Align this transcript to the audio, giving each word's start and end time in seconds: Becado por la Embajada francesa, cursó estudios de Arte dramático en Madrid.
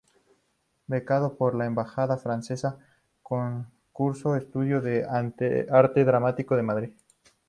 Becado 0.87 1.37
por 1.37 1.53
la 1.53 1.67
Embajada 1.67 2.17
francesa, 2.17 2.79
cursó 3.91 4.35
estudios 4.35 4.83
de 4.83 5.05
Arte 5.69 6.03
dramático 6.03 6.57
en 6.57 6.65
Madrid. 6.65 6.89